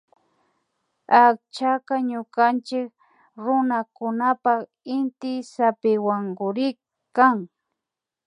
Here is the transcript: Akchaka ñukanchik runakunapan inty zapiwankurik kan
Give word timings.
Akchaka 1.23 1.95
ñukanchik 2.09 2.89
runakunapan 3.45 4.59
inty 4.95 5.33
zapiwankurik 5.53 6.77
kan 7.15 7.37